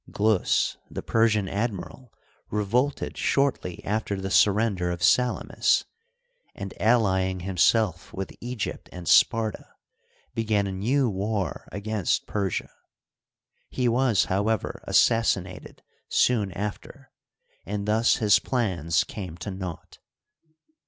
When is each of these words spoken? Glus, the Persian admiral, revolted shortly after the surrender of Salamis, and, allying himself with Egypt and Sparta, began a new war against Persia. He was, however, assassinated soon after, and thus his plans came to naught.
Glus, 0.09 0.77
the 0.89 1.03
Persian 1.03 1.47
admiral, 1.47 2.11
revolted 2.49 3.15
shortly 3.19 3.85
after 3.85 4.19
the 4.19 4.31
surrender 4.31 4.89
of 4.89 5.03
Salamis, 5.03 5.85
and, 6.55 6.73
allying 6.81 7.41
himself 7.41 8.11
with 8.11 8.35
Egypt 8.41 8.89
and 8.91 9.07
Sparta, 9.07 9.67
began 10.33 10.65
a 10.65 10.71
new 10.71 11.07
war 11.07 11.67
against 11.71 12.25
Persia. 12.25 12.71
He 13.69 13.87
was, 13.87 14.25
however, 14.25 14.81
assassinated 14.87 15.83
soon 16.09 16.51
after, 16.53 17.11
and 17.63 17.87
thus 17.87 18.15
his 18.15 18.39
plans 18.39 19.03
came 19.03 19.37
to 19.37 19.51
naught. 19.51 19.99